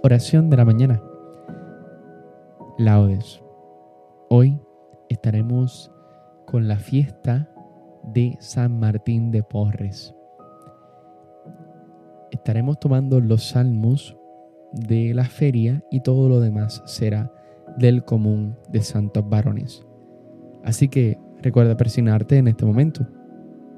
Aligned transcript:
Oración 0.00 0.48
de 0.48 0.56
la 0.56 0.64
mañana. 0.64 1.02
Laudes. 2.78 3.42
Hoy 4.30 4.56
estaremos 5.08 5.90
con 6.46 6.68
la 6.68 6.76
fiesta 6.76 7.50
de 8.04 8.36
San 8.38 8.78
Martín 8.78 9.32
de 9.32 9.42
Porres. 9.42 10.14
Estaremos 12.30 12.78
tomando 12.78 13.20
los 13.20 13.48
salmos 13.48 14.16
de 14.72 15.14
la 15.14 15.24
feria 15.24 15.82
y 15.90 16.00
todo 16.02 16.28
lo 16.28 16.38
demás 16.38 16.80
será 16.86 17.32
del 17.76 18.04
común 18.04 18.56
de 18.68 18.82
santos 18.82 19.28
varones. 19.28 19.84
Así 20.62 20.86
que 20.86 21.18
recuerda 21.42 21.76
persignarte 21.76 22.36
en 22.36 22.46
este 22.46 22.64
momento. 22.64 23.04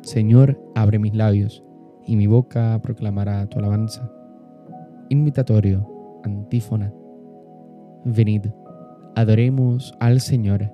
Señor, 0.02 0.60
abre 0.74 0.98
mis 0.98 1.14
labios 1.14 1.64
y 2.04 2.16
mi 2.16 2.26
boca 2.26 2.78
proclamará 2.82 3.46
tu 3.46 3.58
alabanza. 3.58 4.12
Invitatorio 5.08 5.99
antífona. 6.24 6.92
Venid, 8.04 8.46
adoremos 9.14 9.94
al 10.00 10.20
Señor, 10.20 10.70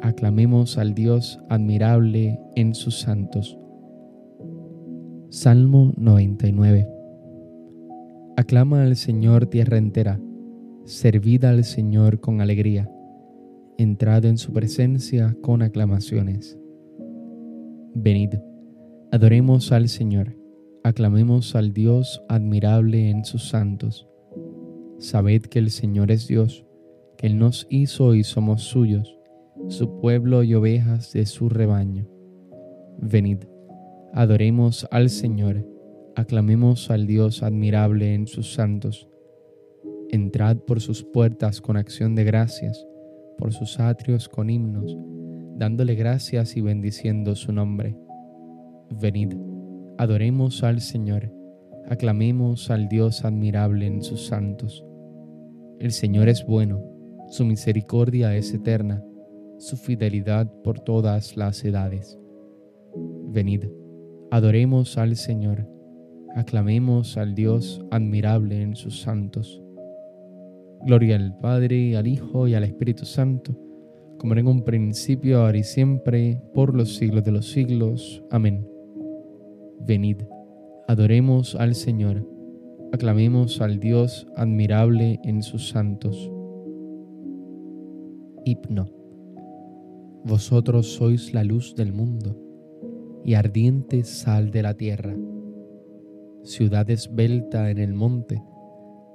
aclamemos 0.00 0.78
al 0.78 0.94
Dios 0.94 1.40
admirable 1.48 2.38
en 2.54 2.74
sus 2.74 3.00
santos. 3.00 3.58
Salmo 5.30 5.92
99. 5.96 6.88
Aclama 8.36 8.82
al 8.82 8.96
Señor 8.96 9.46
tierra 9.46 9.78
entera, 9.78 10.20
servid 10.84 11.44
al 11.44 11.64
Señor 11.64 12.20
con 12.20 12.40
alegría, 12.40 12.90
entrad 13.78 14.24
en 14.24 14.38
su 14.38 14.52
presencia 14.52 15.36
con 15.42 15.62
aclamaciones. 15.62 16.58
Venid, 17.94 18.34
adoremos 19.10 19.72
al 19.72 19.88
Señor, 19.88 20.36
aclamemos 20.84 21.56
al 21.56 21.72
Dios 21.72 22.22
admirable 22.28 23.10
en 23.10 23.24
sus 23.24 23.48
santos. 23.48 24.06
Sabed 24.98 25.42
que 25.42 25.58
el 25.58 25.70
Señor 25.70 26.10
es 26.10 26.26
Dios, 26.26 26.64
que 27.16 27.26
Él 27.26 27.38
nos 27.38 27.66
hizo 27.70 28.14
y 28.14 28.24
somos 28.24 28.62
suyos, 28.62 29.18
su 29.68 30.00
pueblo 30.00 30.42
y 30.42 30.54
ovejas 30.54 31.12
de 31.12 31.26
su 31.26 31.48
rebaño. 31.48 32.06
Venid, 32.98 33.44
adoremos 34.14 34.86
al 34.90 35.10
Señor, 35.10 35.66
aclamemos 36.14 36.90
al 36.90 37.06
Dios 37.06 37.42
admirable 37.42 38.14
en 38.14 38.26
sus 38.26 38.54
santos. 38.54 39.08
Entrad 40.10 40.58
por 40.58 40.80
sus 40.80 41.04
puertas 41.04 41.60
con 41.60 41.76
acción 41.76 42.14
de 42.14 42.24
gracias, 42.24 42.86
por 43.36 43.52
sus 43.52 43.78
atrios 43.78 44.28
con 44.28 44.48
himnos, 44.48 44.96
dándole 45.56 45.94
gracias 45.94 46.56
y 46.56 46.62
bendiciendo 46.62 47.34
su 47.34 47.52
nombre. 47.52 47.96
Venid, 48.90 49.34
adoremos 49.98 50.62
al 50.62 50.80
Señor, 50.80 51.35
aclamemos 51.88 52.70
al 52.70 52.88
Dios 52.88 53.24
admirable 53.24 53.86
en 53.86 54.02
sus 54.02 54.26
santos. 54.26 54.84
El 55.78 55.92
Señor 55.92 56.28
es 56.28 56.44
bueno, 56.46 56.82
su 57.28 57.44
misericordia 57.44 58.34
es 58.36 58.52
eterna, 58.52 59.04
su 59.58 59.76
fidelidad 59.76 60.50
por 60.62 60.80
todas 60.80 61.36
las 61.36 61.64
edades. 61.64 62.18
Venid, 63.28 63.64
adoremos 64.30 64.98
al 64.98 65.16
Señor, 65.16 65.68
aclamemos 66.34 67.16
al 67.16 67.34
Dios 67.34 67.84
admirable 67.90 68.62
en 68.62 68.74
sus 68.74 69.00
santos. 69.02 69.62
Gloria 70.84 71.16
al 71.16 71.38
Padre, 71.38 71.96
al 71.96 72.06
Hijo 72.06 72.48
y 72.48 72.54
al 72.54 72.64
Espíritu 72.64 73.04
Santo, 73.04 73.56
como 74.18 74.34
en 74.34 74.46
un 74.46 74.62
principio, 74.62 75.40
ahora 75.40 75.58
y 75.58 75.64
siempre, 75.64 76.42
por 76.54 76.74
los 76.74 76.96
siglos 76.96 77.24
de 77.24 77.32
los 77.32 77.50
siglos. 77.50 78.22
Amén. 78.30 78.66
Venid 79.80 80.18
Adoremos 80.88 81.56
al 81.56 81.74
Señor, 81.74 82.24
aclamemos 82.92 83.60
al 83.60 83.80
Dios 83.80 84.28
admirable 84.36 85.18
en 85.24 85.42
sus 85.42 85.68
santos. 85.68 86.30
Hipno. 88.44 88.86
Vosotros 90.24 90.94
sois 90.94 91.34
la 91.34 91.42
luz 91.42 91.74
del 91.74 91.92
mundo 91.92 92.40
y 93.24 93.34
ardiente 93.34 94.04
sal 94.04 94.52
de 94.52 94.62
la 94.62 94.74
tierra, 94.74 95.16
ciudad 96.44 96.88
esbelta 96.88 97.68
en 97.72 97.78
el 97.78 97.92
monte, 97.92 98.40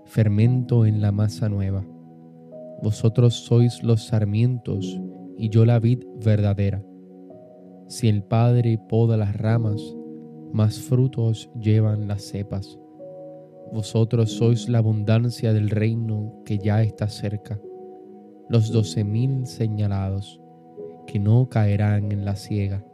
fermento 0.03 0.85
en 0.85 0.99
la 0.99 1.13
masa 1.13 1.47
nueva. 1.47 1.85
Vosotros 2.83 3.45
sois 3.45 3.81
los 3.81 4.07
sarmientos 4.07 4.99
y 5.37 5.47
yo 5.47 5.63
la 5.63 5.79
vid 5.79 6.03
verdadera. 6.21 6.83
Si 7.87 8.09
el 8.09 8.23
Padre 8.23 8.77
poda 8.89 9.15
las 9.15 9.37
ramas, 9.37 9.81
más 10.53 10.79
frutos 10.79 11.49
llevan 11.59 12.07
las 12.07 12.23
cepas. 12.23 12.79
Vosotros 13.71 14.31
sois 14.31 14.67
la 14.67 14.79
abundancia 14.79 15.53
del 15.53 15.69
reino 15.69 16.41
que 16.45 16.57
ya 16.57 16.83
está 16.83 17.07
cerca, 17.07 17.59
los 18.49 18.71
doce 18.71 19.03
mil 19.03 19.45
señalados, 19.45 20.41
que 21.07 21.19
no 21.19 21.47
caerán 21.47 22.11
en 22.11 22.25
la 22.25 22.35
ciega. 22.35 22.85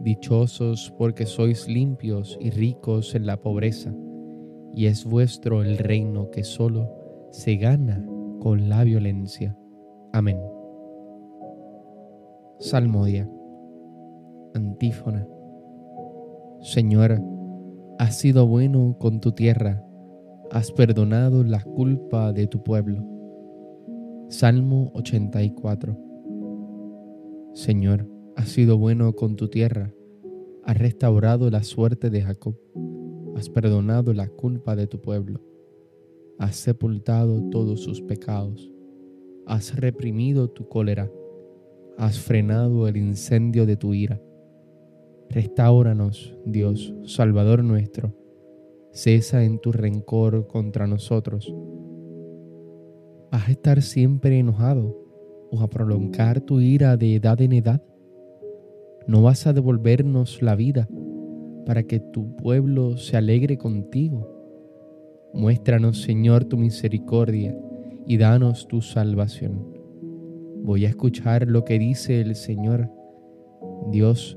Dichosos 0.00 0.92
porque 0.98 1.26
sois 1.26 1.68
limpios 1.68 2.36
y 2.40 2.50
ricos 2.50 3.14
en 3.14 3.24
la 3.24 3.40
pobreza, 3.40 3.94
y 4.74 4.86
es 4.86 5.04
vuestro 5.04 5.62
el 5.62 5.78
reino 5.78 6.30
que 6.30 6.44
solo 6.44 6.90
se 7.30 7.56
gana 7.56 8.04
con 8.40 8.68
la 8.68 8.84
violencia. 8.84 9.56
Amén. 10.12 10.38
Salmodia. 12.58 13.28
Antífona. 14.54 15.31
Señor, 16.62 17.20
has 17.98 18.20
sido 18.20 18.46
bueno 18.46 18.96
con 19.00 19.20
tu 19.20 19.32
tierra, 19.32 19.84
has 20.52 20.70
perdonado 20.70 21.42
la 21.42 21.60
culpa 21.60 22.32
de 22.32 22.46
tu 22.46 22.62
pueblo. 22.62 23.04
Salmo 24.28 24.92
84. 24.94 25.98
Señor, 27.52 28.08
has 28.36 28.48
sido 28.50 28.78
bueno 28.78 29.12
con 29.16 29.34
tu 29.34 29.48
tierra, 29.48 29.92
has 30.62 30.78
restaurado 30.78 31.50
la 31.50 31.64
suerte 31.64 32.10
de 32.10 32.22
Jacob, 32.22 32.54
has 33.34 33.48
perdonado 33.48 34.12
la 34.12 34.28
culpa 34.28 34.76
de 34.76 34.86
tu 34.86 35.00
pueblo, 35.00 35.40
has 36.38 36.54
sepultado 36.54 37.42
todos 37.50 37.80
sus 37.80 38.00
pecados, 38.02 38.70
has 39.46 39.74
reprimido 39.74 40.48
tu 40.48 40.68
cólera, 40.68 41.10
has 41.98 42.20
frenado 42.20 42.86
el 42.86 42.98
incendio 42.98 43.66
de 43.66 43.76
tu 43.76 43.94
ira 43.94 44.22
Restauranos, 45.32 46.36
Dios, 46.44 46.94
Salvador 47.04 47.64
nuestro. 47.64 48.14
Cesa 48.92 49.44
en 49.44 49.58
tu 49.60 49.72
rencor 49.72 50.46
contra 50.46 50.86
nosotros. 50.86 51.54
¿Vas 53.30 53.48
a 53.48 53.50
estar 53.50 53.80
siempre 53.80 54.38
enojado 54.38 54.94
o 55.50 55.60
a 55.62 55.70
prolongar 55.70 56.42
tu 56.42 56.60
ira 56.60 56.98
de 56.98 57.14
edad 57.14 57.40
en 57.40 57.54
edad? 57.54 57.82
¿No 59.06 59.22
vas 59.22 59.46
a 59.46 59.54
devolvernos 59.54 60.42
la 60.42 60.54
vida 60.54 60.86
para 61.64 61.84
que 61.84 61.98
tu 61.98 62.36
pueblo 62.36 62.98
se 62.98 63.16
alegre 63.16 63.56
contigo? 63.56 64.28
Muéstranos, 65.32 66.02
Señor, 66.02 66.44
tu 66.44 66.58
misericordia 66.58 67.56
y 68.06 68.18
danos 68.18 68.68
tu 68.68 68.82
salvación. 68.82 69.66
Voy 70.62 70.84
a 70.84 70.90
escuchar 70.90 71.48
lo 71.48 71.64
que 71.64 71.78
dice 71.78 72.20
el 72.20 72.34
Señor. 72.34 72.90
Dios, 73.90 74.36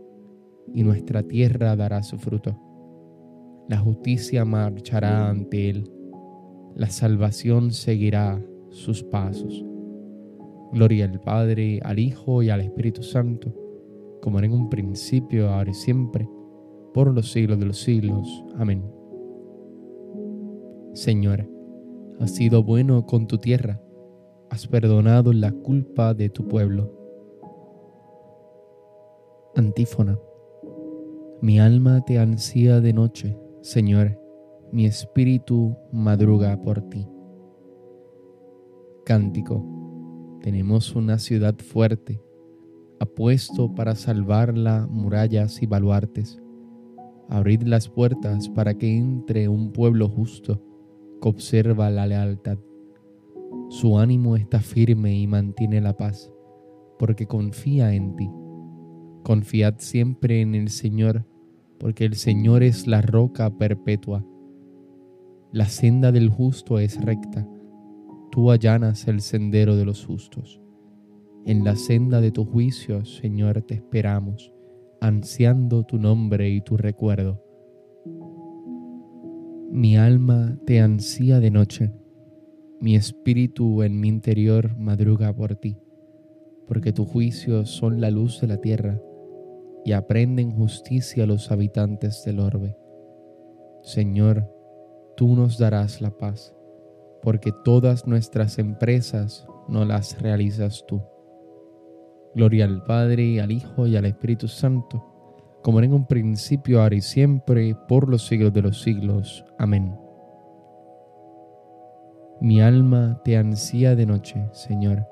y 0.73 0.83
nuestra 0.83 1.23
tierra 1.23 1.75
dará 1.75 2.03
su 2.03 2.17
fruto. 2.17 2.57
La 3.69 3.77
justicia 3.77 4.45
marchará 4.45 5.29
ante 5.29 5.69
él, 5.69 5.91
la 6.75 6.89
salvación 6.89 7.71
seguirá 7.71 8.41
sus 8.69 9.03
pasos. 9.03 9.65
Gloria 10.71 11.05
al 11.05 11.19
Padre, 11.19 11.79
al 11.83 11.99
Hijo 11.99 12.41
y 12.43 12.49
al 12.49 12.61
Espíritu 12.61 13.03
Santo, 13.03 13.53
como 14.21 14.37
era 14.37 14.47
en 14.47 14.53
un 14.53 14.69
principio, 14.69 15.49
ahora 15.49 15.71
y 15.71 15.73
siempre, 15.73 16.29
por 16.93 17.13
los 17.13 17.31
siglos 17.31 17.59
de 17.59 17.65
los 17.65 17.77
siglos. 17.77 18.43
Amén. 18.57 18.83
Señor, 20.93 21.49
has 22.19 22.35
sido 22.35 22.63
bueno 22.63 23.05
con 23.05 23.27
tu 23.27 23.37
tierra, 23.37 23.81
has 24.49 24.67
perdonado 24.67 25.33
la 25.33 25.51
culpa 25.51 26.13
de 26.13 26.29
tu 26.29 26.47
pueblo. 26.47 26.97
Antífona. 29.55 30.17
Mi 31.41 31.59
alma 31.59 32.01
te 32.05 32.19
ansía 32.19 32.81
de 32.81 32.93
noche, 32.93 33.35
Señor, 33.61 34.15
mi 34.71 34.85
espíritu 34.85 35.75
madruga 35.91 36.61
por 36.61 36.81
ti. 36.81 37.07
Cántico. 39.05 39.65
Tenemos 40.41 40.95
una 40.95 41.17
ciudad 41.17 41.55
fuerte, 41.57 42.21
apuesto 42.99 43.73
para 43.73 43.95
salvarla 43.95 44.87
murallas 44.87 45.63
y 45.63 45.65
baluartes. 45.65 46.39
Abrid 47.27 47.63
las 47.63 47.89
puertas 47.89 48.47
para 48.47 48.75
que 48.75 48.95
entre 48.95 49.47
un 49.47 49.71
pueblo 49.71 50.09
justo 50.09 50.61
que 51.23 51.27
observa 51.27 51.89
la 51.89 52.05
lealtad. 52.05 52.59
Su 53.69 53.97
ánimo 53.97 54.35
está 54.35 54.59
firme 54.59 55.17
y 55.17 55.25
mantiene 55.25 55.81
la 55.81 55.97
paz, 55.97 56.31
porque 56.99 57.25
confía 57.25 57.95
en 57.95 58.15
ti. 58.15 58.29
Confiad 59.23 59.75
siempre 59.79 60.41
en 60.41 60.53
el 60.53 60.69
Señor, 60.69 61.25
porque 61.81 62.05
el 62.05 62.15
Señor 62.15 62.63
es 62.63 62.87
la 62.87 63.01
roca 63.01 63.57
perpetua. 63.57 64.25
La 65.51 65.65
senda 65.65 66.13
del 66.13 66.29
justo 66.29 66.79
es 66.79 67.03
recta 67.03 67.45
tú 68.31 68.49
allanas 68.49 69.07
el 69.07 69.21
sendero 69.21 69.75
de 69.75 69.85
los 69.85 70.05
justos. 70.05 70.61
En 71.45 71.63
la 71.63 71.75
senda 71.75 72.21
de 72.21 72.31
tu 72.31 72.45
juicio, 72.45 73.03
Señor, 73.03 73.61
te 73.63 73.75
esperamos, 73.75 74.53
ansiando 75.01 75.83
tu 75.83 75.99
nombre 75.99 76.49
y 76.49 76.61
tu 76.61 76.77
recuerdo. 76.77 77.43
Mi 79.69 79.97
alma 79.97 80.57
te 80.65 80.79
ansía 80.79 81.39
de 81.39 81.51
noche, 81.51 81.91
mi 82.79 82.95
espíritu 82.95 83.83
en 83.83 83.99
mi 83.99 84.07
interior 84.07 84.77
madruga 84.77 85.33
por 85.33 85.55
ti, 85.55 85.77
porque 86.67 86.93
tus 86.93 87.07
juicios 87.07 87.69
son 87.69 88.01
la 88.01 88.11
luz 88.11 88.39
de 88.41 88.47
la 88.47 88.57
tierra 88.57 89.01
y 89.83 89.93
aprenden 89.93 90.51
justicia 90.51 91.23
a 91.23 91.27
los 91.27 91.51
habitantes 91.51 92.23
del 92.25 92.39
orbe. 92.39 92.77
Señor, 93.81 94.47
tú 95.15 95.35
nos 95.35 95.57
darás 95.57 96.01
la 96.01 96.11
paz 96.11 96.55
porque 97.21 97.51
todas 97.63 98.07
nuestras 98.07 98.59
empresas 98.59 99.47
no 99.67 99.85
las 99.85 100.21
realizas 100.21 100.85
tú. 100.87 101.01
Gloria 102.33 102.65
al 102.65 102.83
Padre, 102.83 103.41
al 103.41 103.51
Hijo 103.51 103.87
y 103.87 103.95
al 103.95 104.05
Espíritu 104.05 104.47
Santo, 104.47 105.05
como 105.61 105.79
en 105.81 105.93
un 105.93 106.07
principio, 106.07 106.81
ahora 106.81 106.95
y 106.95 107.01
siempre, 107.01 107.75
por 107.87 108.09
los 108.09 108.25
siglos 108.25 108.53
de 108.53 108.61
los 108.61 108.81
siglos. 108.81 109.45
Amén. 109.57 109.95
Mi 112.39 112.61
alma 112.61 113.21
te 113.23 113.37
ansía 113.37 113.95
de 113.95 114.07
noche, 114.07 114.47
Señor, 114.51 115.05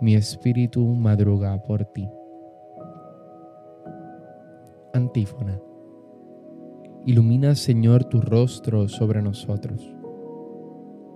mi 0.00 0.14
espíritu 0.14 0.84
madruga 0.84 1.62
por 1.62 1.86
ti. 1.86 2.10
Antífona. 4.94 5.60
Ilumina, 7.04 7.54
Señor, 7.54 8.04
tu 8.04 8.20
rostro 8.20 8.88
sobre 8.88 9.20
nosotros 9.20 9.94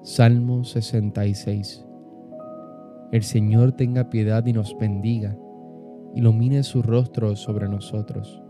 Salmo 0.03 0.65
66. 0.65 1.85
El 3.13 3.23
Señor 3.23 3.73
tenga 3.73 4.09
piedad 4.09 4.47
y 4.47 4.53
nos 4.53 4.77
bendiga, 4.79 5.37
ilumine 6.15 6.63
su 6.63 6.83
rostro 6.83 7.37
sobre 7.37 7.69
nosotros, 7.69 8.43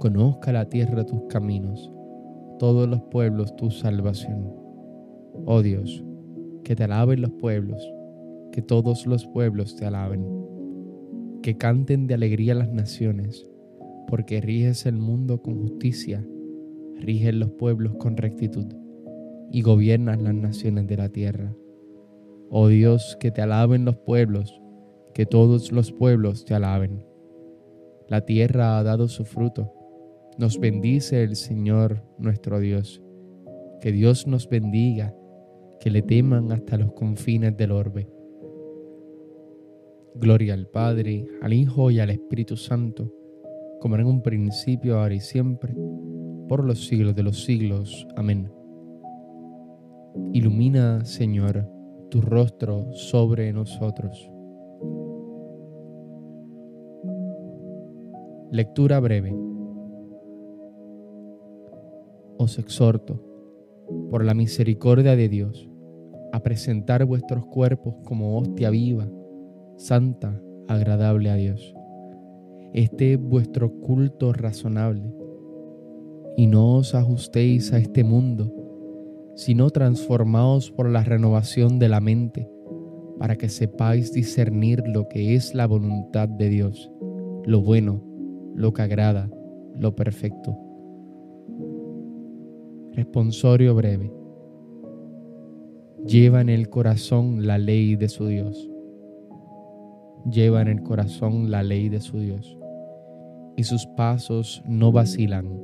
conozca 0.00 0.50
la 0.50 0.68
tierra 0.68 1.04
tus 1.04 1.22
caminos, 1.28 1.92
todos 2.58 2.88
los 2.88 3.02
pueblos 3.02 3.54
tu 3.54 3.70
salvación. 3.70 4.52
Oh 5.46 5.62
Dios, 5.62 6.04
que 6.64 6.74
te 6.74 6.84
alaben 6.84 7.20
los 7.20 7.32
pueblos, 7.32 7.80
que 8.50 8.62
todos 8.62 9.06
los 9.06 9.26
pueblos 9.26 9.76
te 9.76 9.86
alaben, 9.86 10.26
que 11.42 11.56
canten 11.56 12.06
de 12.06 12.14
alegría 12.14 12.54
las 12.54 12.72
naciones, 12.72 13.48
porque 14.08 14.40
riges 14.40 14.86
el 14.86 14.96
mundo 14.96 15.42
con 15.42 15.60
justicia, 15.60 16.26
rigen 16.96 17.40
los 17.40 17.50
pueblos 17.50 17.94
con 17.96 18.16
rectitud 18.16 18.66
y 19.52 19.60
gobiernas 19.60 20.20
las 20.20 20.34
naciones 20.34 20.86
de 20.86 20.96
la 20.96 21.10
tierra. 21.10 21.54
Oh 22.50 22.68
Dios, 22.68 23.18
que 23.20 23.30
te 23.30 23.42
alaben 23.42 23.84
los 23.84 23.98
pueblos, 23.98 24.60
que 25.12 25.26
todos 25.26 25.72
los 25.72 25.92
pueblos 25.92 26.46
te 26.46 26.54
alaben. 26.54 27.04
La 28.08 28.22
tierra 28.22 28.78
ha 28.78 28.82
dado 28.82 29.08
su 29.08 29.26
fruto. 29.26 29.74
Nos 30.38 30.58
bendice 30.58 31.22
el 31.22 31.36
Señor 31.36 32.02
nuestro 32.16 32.60
Dios. 32.60 33.02
Que 33.82 33.92
Dios 33.92 34.26
nos 34.26 34.48
bendiga, 34.48 35.14
que 35.80 35.90
le 35.90 36.00
teman 36.00 36.50
hasta 36.50 36.78
los 36.78 36.92
confines 36.92 37.56
del 37.58 37.72
orbe. 37.72 38.08
Gloria 40.14 40.54
al 40.54 40.66
Padre, 40.66 41.26
al 41.42 41.52
Hijo 41.52 41.90
y 41.90 42.00
al 42.00 42.10
Espíritu 42.10 42.56
Santo, 42.56 43.12
como 43.80 43.96
en 43.96 44.06
un 44.06 44.22
principio, 44.22 44.98
ahora 44.98 45.14
y 45.14 45.20
siempre, 45.20 45.74
por 46.48 46.64
los 46.64 46.86
siglos 46.86 47.14
de 47.14 47.22
los 47.22 47.44
siglos. 47.44 48.06
Amén. 48.16 48.50
Ilumina, 50.32 51.04
Señor, 51.04 51.68
tu 52.10 52.20
rostro 52.20 52.92
sobre 52.92 53.52
nosotros. 53.52 54.30
Lectura 58.50 58.98
breve. 58.98 59.36
Os 62.38 62.58
exhorto, 62.58 63.22
por 64.10 64.24
la 64.24 64.32
misericordia 64.32 65.16
de 65.16 65.28
Dios, 65.28 65.70
a 66.32 66.40
presentar 66.42 67.04
vuestros 67.04 67.46
cuerpos 67.46 67.94
como 68.04 68.38
hostia 68.38 68.70
viva, 68.70 69.08
santa, 69.76 70.40
agradable 70.66 71.30
a 71.30 71.34
Dios. 71.34 71.74
Este 72.72 73.14
es 73.14 73.20
vuestro 73.20 73.72
culto 73.80 74.32
razonable, 74.32 75.12
y 76.36 76.46
no 76.46 76.76
os 76.76 76.94
ajustéis 76.94 77.72
a 77.72 77.78
este 77.78 78.04
mundo, 78.04 78.52
sino 79.34 79.70
transformaos 79.70 80.70
por 80.70 80.90
la 80.90 81.02
renovación 81.02 81.78
de 81.78 81.88
la 81.88 82.00
mente, 82.00 82.48
para 83.18 83.36
que 83.36 83.48
sepáis 83.48 84.12
discernir 84.12 84.82
lo 84.86 85.08
que 85.08 85.34
es 85.34 85.54
la 85.54 85.66
voluntad 85.66 86.28
de 86.28 86.48
Dios, 86.48 86.90
lo 87.44 87.60
bueno, 87.60 88.02
lo 88.54 88.72
que 88.72 88.82
agrada, 88.82 89.30
lo 89.76 89.96
perfecto. 89.96 90.56
Responsorio 92.92 93.74
breve. 93.74 94.12
Lleva 96.04 96.40
en 96.40 96.48
el 96.48 96.68
corazón 96.68 97.46
la 97.46 97.58
ley 97.58 97.96
de 97.96 98.08
su 98.08 98.26
Dios. 98.26 98.68
Lleva 100.30 100.62
en 100.62 100.68
el 100.68 100.82
corazón 100.82 101.50
la 101.50 101.62
ley 101.62 101.88
de 101.88 102.00
su 102.00 102.18
Dios. 102.18 102.57
Y 103.58 103.64
sus 103.64 103.84
pasos 103.84 104.62
no 104.66 104.90
vacilan. 104.90 105.60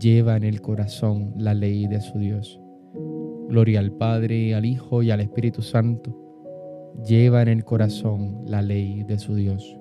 Lleva 0.00 0.38
en 0.38 0.44
el 0.44 0.62
corazón 0.62 1.34
la 1.36 1.52
ley 1.52 1.86
de 1.86 2.00
su 2.00 2.18
Dios 2.18 2.58
Gloria 3.48 3.80
al 3.80 3.92
Padre, 3.92 4.54
al 4.54 4.64
Hijo 4.64 5.02
y 5.02 5.10
al 5.10 5.20
Espíritu 5.20 5.62
Santo. 5.62 6.12
Lleva 7.06 7.42
en 7.42 7.48
el 7.48 7.64
corazón 7.64 8.42
la 8.46 8.62
ley 8.62 9.02
de 9.04 9.18
su 9.18 9.34
Dios. 9.34 9.78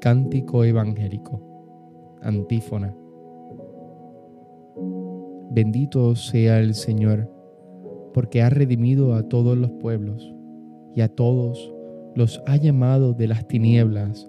Cántico 0.00 0.64
evangélico. 0.64 1.40
Antífona. 2.22 2.94
Bendito 5.52 6.16
sea 6.16 6.58
el 6.58 6.74
Señor, 6.74 7.30
porque 8.12 8.42
ha 8.42 8.50
redimido 8.50 9.14
a 9.14 9.22
todos 9.22 9.56
los 9.56 9.70
pueblos 9.72 10.34
y 10.94 11.02
a 11.02 11.08
todos 11.08 11.72
los 12.16 12.42
ha 12.46 12.56
llamado 12.56 13.12
de 13.12 13.28
las 13.28 13.46
tinieblas 13.46 14.28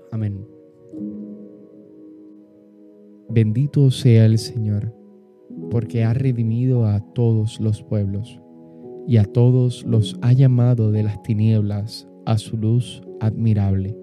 Amén. 0.11 0.45
Bendito 3.29 3.89
sea 3.91 4.25
el 4.25 4.37
Señor, 4.37 4.93
porque 5.69 6.03
ha 6.03 6.13
redimido 6.13 6.85
a 6.85 6.99
todos 7.13 7.61
los 7.61 7.81
pueblos 7.81 8.41
y 9.07 9.17
a 9.17 9.23
todos 9.23 9.85
los 9.85 10.17
ha 10.21 10.33
llamado 10.33 10.91
de 10.91 11.03
las 11.03 11.21
tinieblas 11.23 12.09
a 12.25 12.37
su 12.37 12.57
luz 12.57 13.01
admirable. 13.21 13.97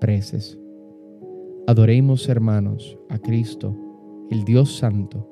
Preces. 0.00 0.58
Adoremos, 1.66 2.28
hermanos, 2.28 2.98
a 3.08 3.18
Cristo, 3.18 3.76
el 4.30 4.44
Dios 4.44 4.76
Santo, 4.76 5.28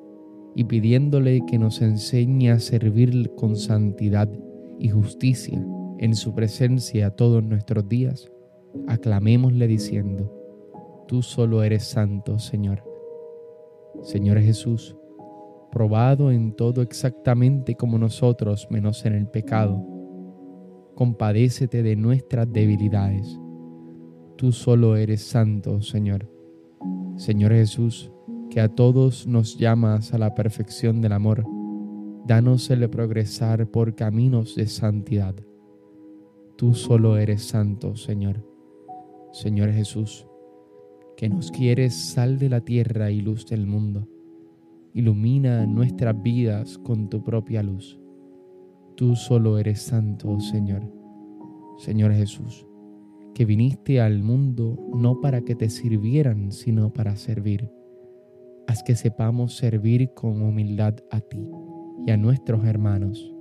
y 0.54 0.64
pidiéndole 0.64 1.40
que 1.46 1.58
nos 1.58 1.80
enseñe 1.80 2.50
a 2.50 2.58
servir 2.58 3.30
con 3.36 3.56
santidad 3.56 4.30
y 4.78 4.90
justicia 4.90 5.64
en 5.98 6.14
su 6.14 6.34
presencia 6.34 7.10
todos 7.10 7.42
nuestros 7.42 7.88
días, 7.88 8.30
aclamémosle 8.86 9.66
diciendo, 9.66 10.36
Tú 11.10 11.22
solo 11.22 11.64
eres 11.64 11.84
santo, 11.84 12.38
Señor. 12.38 12.84
Señor 14.02 14.38
Jesús, 14.38 14.96
probado 15.72 16.30
en 16.30 16.52
todo 16.52 16.82
exactamente 16.82 17.74
como 17.74 17.98
nosotros, 17.98 18.68
menos 18.70 19.04
en 19.04 19.14
el 19.14 19.26
pecado. 19.26 19.84
Compadécete 20.94 21.82
de 21.82 21.96
nuestras 21.96 22.52
debilidades. 22.52 23.40
Tú 24.36 24.52
solo 24.52 24.96
eres 24.96 25.22
santo, 25.22 25.80
Señor. 25.82 26.30
Señor 27.16 27.52
Jesús, 27.52 28.12
que 28.48 28.60
a 28.60 28.68
todos 28.68 29.26
nos 29.26 29.58
llamas 29.58 30.14
a 30.14 30.18
la 30.18 30.34
perfección 30.34 31.00
del 31.00 31.12
amor, 31.12 31.44
danos 32.24 32.70
el 32.70 32.88
progresar 32.88 33.70
por 33.70 33.94
caminos 33.94 34.54
de 34.54 34.66
santidad. 34.66 35.34
Tú 36.56 36.74
solo 36.74 37.16
eres 37.16 37.42
santo, 37.42 37.96
Señor. 37.96 38.50
Señor 39.32 39.72
Jesús, 39.72 40.26
que 41.16 41.28
nos 41.28 41.50
quieres 41.50 41.94
sal 41.94 42.38
de 42.38 42.49
la 42.49 42.60
tierra 42.60 43.10
y 43.10 43.20
luz 43.20 43.46
del 43.46 43.66
mundo 43.66 44.08
Ilumina 44.92 45.66
nuestras 45.66 46.20
vidas 46.20 46.76
con 46.78 47.08
tu 47.08 47.22
propia 47.22 47.62
luz. 47.62 48.00
Tú 48.96 49.14
solo 49.14 49.56
eres 49.56 49.80
santo, 49.80 50.40
Señor. 50.40 50.82
Señor 51.78 52.12
Jesús, 52.12 52.66
que 53.32 53.44
viniste 53.44 54.00
al 54.00 54.20
mundo 54.20 54.76
no 54.92 55.20
para 55.20 55.42
que 55.42 55.54
te 55.54 55.70
sirvieran, 55.70 56.50
sino 56.50 56.92
para 56.92 57.14
servir. 57.14 57.70
Haz 58.66 58.82
que 58.82 58.96
sepamos 58.96 59.54
servir 59.56 60.12
con 60.12 60.42
humildad 60.42 60.96
a 61.12 61.20
ti 61.20 61.49
y 62.04 62.10
a 62.10 62.16
nuestros 62.16 62.64
hermanos. 62.64 63.32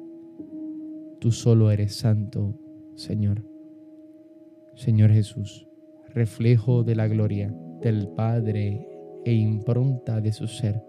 Tú 1.19 1.31
solo 1.31 1.71
eres 1.71 1.95
santo, 1.95 2.59
Señor. 2.93 3.43
Señor 4.75 5.09
Jesús, 5.09 5.67
reflejo 6.13 6.83
de 6.83 6.95
la 6.95 7.07
gloria 7.07 7.53
del 7.81 8.07
Padre 8.09 8.87
e 9.25 9.33
impronta 9.33 10.21
de 10.21 10.31
su 10.31 10.47
ser 10.47 10.83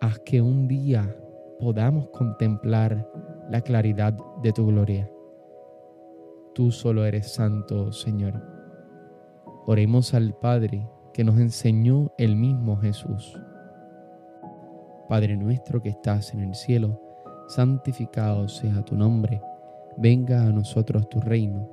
haz 0.00 0.18
que 0.20 0.40
un 0.40 0.68
día 0.68 1.16
podamos 1.58 2.08
contemplar 2.10 3.08
la 3.50 3.60
claridad 3.60 4.14
de 4.42 4.52
tu 4.52 4.66
gloria. 4.66 5.10
Tú 6.54 6.70
solo 6.70 7.04
eres 7.04 7.32
santo, 7.32 7.92
Señor. 7.92 8.42
Oremos 9.66 10.14
al 10.14 10.34
Padre 10.34 10.88
que 11.12 11.24
nos 11.24 11.38
enseñó 11.38 12.12
el 12.18 12.36
mismo 12.36 12.76
Jesús. 12.76 13.40
Padre 15.08 15.36
nuestro 15.36 15.82
que 15.82 15.90
estás 15.90 16.34
en 16.34 16.40
el 16.40 16.54
cielo, 16.54 17.00
santificado 17.48 18.48
sea 18.48 18.84
tu 18.84 18.96
nombre, 18.96 19.40
venga 19.96 20.42
a 20.42 20.52
nosotros 20.52 21.08
tu 21.08 21.20
reino, 21.20 21.68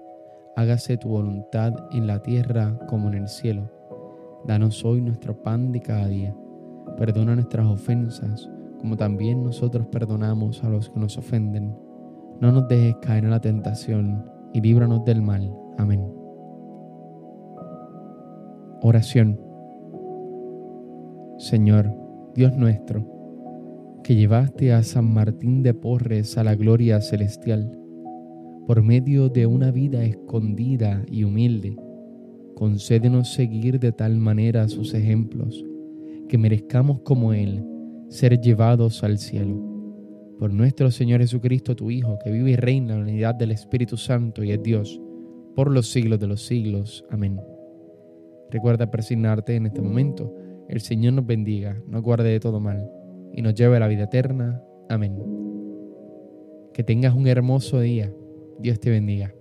hágase 0.56 0.98
tu 0.98 1.10
voluntad 1.10 1.74
en 1.92 2.08
la 2.08 2.22
tierra 2.22 2.78
como 2.88 3.10
en 3.10 3.16
el 3.16 3.28
cielo. 3.28 3.70
Danos 4.46 4.84
hoy 4.84 5.02
nuestro 5.02 5.42
pan 5.42 5.72
de 5.72 5.82
cada 5.82 6.08
día 6.08 6.36
Perdona 6.98 7.36
nuestras 7.36 7.66
ofensas, 7.66 8.50
como 8.80 8.96
también 8.96 9.44
nosotros 9.44 9.88
perdonamos 9.88 10.64
a 10.64 10.70
los 10.70 10.90
que 10.90 11.00
nos 11.00 11.18
ofenden. 11.18 11.76
No 12.40 12.52
nos 12.52 12.68
dejes 12.68 12.96
caer 13.02 13.24
en 13.24 13.32
la 13.32 13.42
tentación 13.42 14.24
y 14.54 14.62
líbranos 14.62 15.04
del 15.04 15.22
mal. 15.22 15.52
Amén. 15.78 16.08
Oración. 18.82 19.40
Señor, 21.38 21.92
Dios 22.36 22.56
nuestro, 22.56 23.06
que 24.04 24.16
llevaste 24.16 24.72
a 24.72 24.84
San 24.84 25.12
Martín 25.12 25.64
de 25.64 25.74
Porres 25.74 26.38
a 26.38 26.44
la 26.44 26.56
gloria 26.56 27.02
celestial, 27.02 27.80
por 28.68 28.82
medio 28.82 29.30
de 29.30 29.46
una 29.46 29.72
vida 29.72 30.04
escondida 30.06 31.04
y 31.12 31.24
humilde, 31.24 31.76
concédenos 32.56 33.34
seguir 33.34 33.80
de 33.80 33.92
tal 33.92 34.18
manera 34.18 34.68
sus 34.70 34.94
ejemplos 34.94 35.64
que 36.30 36.38
merezcamos 36.38 37.02
como 37.02 37.34
Él 37.34 37.64
ser 38.10 38.40
llevados 38.40 39.04
al 39.04 39.18
cielo. 39.18 39.62
Por 40.40 40.54
nuestro 40.54 40.92
Señor 40.92 41.22
Jesucristo, 41.22 41.76
tu 41.76 41.92
Hijo, 41.92 42.18
que 42.24 42.32
vive 42.32 42.52
y 42.52 42.56
reina 42.56 42.94
en 42.94 43.00
la 43.00 43.06
unidad 43.06 43.36
del 43.36 43.52
Espíritu 43.52 43.98
Santo 43.98 44.44
y 44.44 44.52
es 44.52 44.62
Dios, 44.62 45.00
por 45.56 45.70
los 45.70 45.92
siglos 45.92 46.20
de 46.20 46.28
los 46.28 46.46
siglos. 46.46 47.06
Amén. 47.10 47.40
Recuerda 48.50 48.92
persignarte 48.92 49.56
en 49.56 49.66
este 49.66 49.82
momento. 49.82 50.36
El 50.70 50.82
Señor 50.82 51.14
nos 51.14 51.26
bendiga, 51.26 51.82
nos 51.88 52.02
guarde 52.02 52.30
de 52.30 52.40
todo 52.40 52.60
mal 52.60 52.90
y 53.34 53.42
nos 53.42 53.56
lleve 53.56 53.78
a 53.78 53.80
la 53.80 53.88
vida 53.88 54.04
eterna. 54.04 54.62
Amén. 54.90 55.18
Que 56.74 56.84
tengas 56.84 57.14
un 57.14 57.28
hermoso 57.28 57.80
día. 57.80 58.12
Dios 58.60 58.80
te 58.80 58.90
bendiga. 58.90 59.34